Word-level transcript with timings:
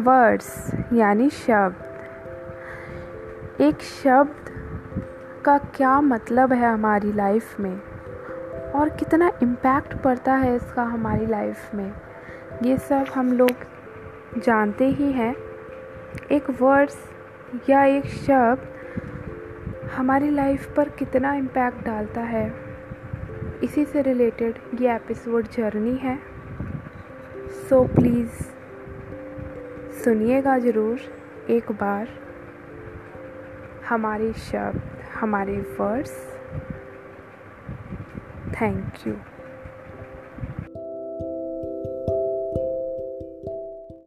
Words 0.00 0.70
यानी 0.92 1.30
शब्द। 1.30 1.84
एक 3.60 3.80
शब्द 3.80 4.50
का 5.44 5.58
क्या 5.58 6.00
मतलब 6.00 6.52
है 6.52 6.72
हमारी 6.72 7.12
लाइफ 7.12 7.60
में? 7.60 7.80
और 8.70 8.88
कितना 8.88 9.32
इम्पैक्ट 9.42 9.96
पड़ता 9.96 10.34
है 10.34 10.56
इसका 10.56 10.82
हमारी 10.82 11.26
लाइफ 11.26 11.74
में? 11.74 11.92
ये 12.62 12.78
सब 12.78 13.04
हम 13.14 13.32
लोग 13.32 13.50
जानते 14.40 14.86
ही 14.88 15.12
हैं। 15.12 15.36
एक 16.32 16.50
वर्ड्स 16.50 16.98
या 17.70 17.84
एक 17.84 18.06
शब्द 18.06 18.68
हमारी 19.96 20.30
लाइफ 20.30 20.74
पर 20.76 20.88
कितना 20.88 21.34
इम्पैक्ट 21.34 21.86
डालता 21.86 22.20
है? 22.20 22.54
इसी 23.62 23.84
से 23.84 24.02
रिलेटेड 24.02 24.80
ये 24.80 24.94
एपिसोड 24.94 25.44
जर्नी 25.44 25.94
है। 25.94 26.18
सो 27.48 27.84
प्लीज़ 27.84 28.47
सुनिएगा 30.08 30.56
ज़रूर 30.58 31.00
एक 31.50 31.70
बार 31.72 32.08
हमारे 33.88 34.32
शब्द 34.32 35.02
हमारे 35.14 35.56
वर्ड्स। 35.80 36.14
Thank 38.54 39.06
you 39.06 39.12